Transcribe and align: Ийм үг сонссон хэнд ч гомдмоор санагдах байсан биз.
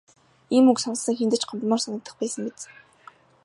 Ийм 0.55 0.65
үг 0.71 0.77
сонссон 0.81 1.15
хэнд 1.17 1.33
ч 1.41 1.43
гомдмоор 1.49 1.81
санагдах 1.83 2.15
байсан 2.19 2.43
биз. 2.45 2.61